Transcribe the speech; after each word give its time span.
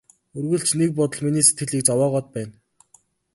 Үргэлж 0.37 0.69
нэг 0.79 0.89
бодол 0.99 1.21
миний 1.25 1.45
сэтгэлийг 1.45 1.83
зовоогоод 1.87 2.25
байна. 2.33 2.53